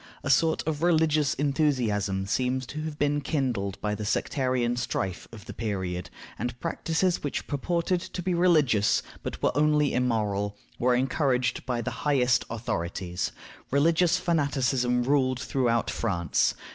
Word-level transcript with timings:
A 0.23 0.31
sort 0.31 0.63
of 0.67 0.81
religious 0.81 1.35
enthusiasm 1.35 2.25
seems 2.25 2.65
to 2.65 2.81
have 2.85 2.97
been 2.97 3.21
kindled 3.21 3.79
by 3.81 3.93
the 3.93 4.03
sectarian 4.03 4.75
strife 4.75 5.27
of 5.31 5.45
the 5.45 5.53
period, 5.53 6.09
and 6.39 6.59
practices 6.59 7.21
which 7.21 7.45
purported 7.45 8.01
to 8.01 8.23
be 8.23 8.33
religious, 8.33 9.03
but 9.21 9.43
were 9.43 9.55
only 9.55 9.93
immoral, 9.93 10.57
were 10.79 10.95
encouraged 10.95 11.67
by 11.67 11.81
the 11.81 11.91
highest 12.01 12.45
authorities. 12.49 13.31
Religious 13.69 14.17
fanaticism 14.17 15.03
ruled 15.03 15.39
throughout 15.39 15.91
France. 15.91 16.55